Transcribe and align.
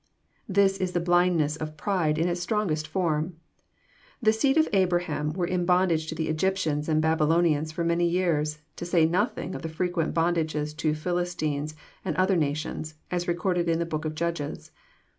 ]This 0.59 0.77
is 0.79 0.93
the 0.93 0.99
blind 0.99 1.37
ness 1.37 1.55
of 1.57 1.77
pride 1.77 2.17
in 2.17 2.27
its 2.27 2.41
strongest 2.41 2.87
form. 2.87 3.35
The 4.19 4.33
seed 4.33 4.57
of 4.57 4.67
Abraham 4.73 5.31
were 5.33 5.45
in 5.45 5.63
bondage 5.63 6.07
to 6.07 6.15
the 6.15 6.27
Egyptians 6.27 6.89
and 6.89 7.03
Babylonians 7.03 7.71
for 7.71 7.83
many 7.83 8.09
years, 8.09 8.57
to 8.77 8.85
say 8.87 9.05
nothing 9.05 9.53
of 9.53 9.61
the 9.61 9.69
frequent 9.69 10.15
bondages 10.15 10.75
to 10.77 10.95
Philistines, 10.95 11.75
and 12.03 12.15
other 12.15 12.35
nations, 12.35 12.95
as 13.11 13.27
recorded 13.27 13.69
in 13.69 13.77
the 13.77 13.85
book 13.85 14.03
of 14.03 14.15
Judges. 14.15 14.71